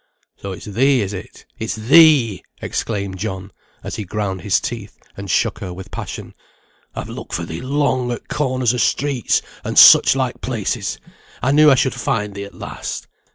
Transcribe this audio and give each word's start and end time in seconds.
"So 0.37 0.51
it's 0.51 0.65
thee, 0.65 1.01
is 1.01 1.13
it! 1.13 1.45
It's 1.59 1.75
thee!" 1.75 2.41
exclaimed 2.59 3.19
John, 3.19 3.51
as 3.83 3.97
he 3.97 4.03
ground 4.03 4.41
his 4.41 4.59
teeth, 4.59 4.97
and 5.15 5.29
shook 5.29 5.59
her 5.59 5.71
with 5.71 5.91
passion. 5.91 6.33
"I've 6.95 7.07
looked 7.07 7.33
for 7.35 7.43
thee 7.45 7.61
long 7.61 8.11
at 8.11 8.27
corners 8.27 8.73
o' 8.73 8.77
streets, 8.77 9.43
and 9.63 9.77
such 9.77 10.15
like 10.15 10.41
places. 10.41 10.97
I 11.43 11.51
knew 11.51 11.69
I 11.69 11.75
should 11.75 11.93
find 11.93 12.33
thee 12.33 12.45
at 12.45 12.55
last. 12.55 13.05